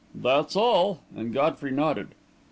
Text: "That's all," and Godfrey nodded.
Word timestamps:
"That's 0.15 0.55
all," 0.55 1.01
and 1.15 1.31
Godfrey 1.31 1.69
nodded. 1.69 2.15